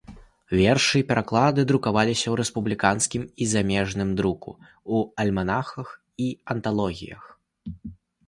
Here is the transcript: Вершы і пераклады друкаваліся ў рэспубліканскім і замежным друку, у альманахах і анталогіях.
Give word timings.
Вершы 0.59 1.01
і 1.01 1.05
пераклады 1.09 1.65
друкаваліся 1.71 2.25
ў 2.29 2.35
рэспубліканскім 2.39 3.23
і 3.45 3.47
замежным 3.53 4.09
друку, 4.21 4.49
у 4.95 5.01
альманахах 5.25 5.87
і 6.29 6.33
анталогіях. 6.55 7.21